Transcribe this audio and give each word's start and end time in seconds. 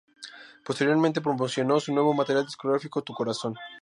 Posteriormente 0.65 1.21
promocionó 1.21 1.79
su 1.79 1.93
nuevo 1.93 2.11
material 2.15 2.45
discográfico, 2.47 3.03
"Tu 3.03 3.13
corazón". 3.13 3.55